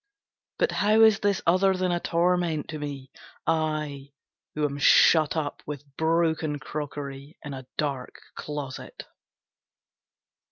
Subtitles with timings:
[0.57, 3.11] But how is this other than a torment to me!
[3.45, 4.13] I,
[4.55, 9.03] who am shut up, with broken crockery, In a dark closet!